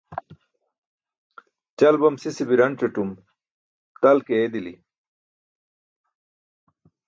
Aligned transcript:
Ćal 1.77 1.95
bam 2.01 2.15
sise 2.21 2.43
biranc̣atum 2.49 3.09
tal 4.01 4.17
ke 4.25 4.33
eedili. 4.41 4.73